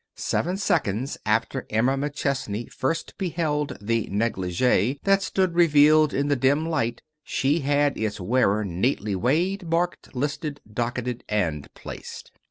[0.15, 6.67] Seven seconds after Emma McChesney first beheld the negligee that stood revealed in the dim
[6.67, 12.31] light she had its wearer neatly weighed, marked, listed, docketed and placed.